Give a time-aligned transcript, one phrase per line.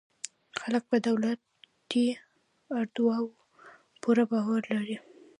[0.61, 2.05] خلک په دولتي
[2.79, 3.23] ادارو
[4.01, 4.97] پوره باور لري.